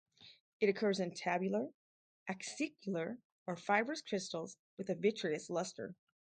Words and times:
It 0.59 0.67
occurs 0.69 0.99
in 0.99 1.11
tabular, 1.13 1.69
acicular, 2.27 3.19
or 3.45 3.55
fibrous 3.55 4.01
crystals 4.01 4.57
with 4.75 4.89
a 4.89 4.95
vitreous 4.95 5.47
luster. 5.47 5.93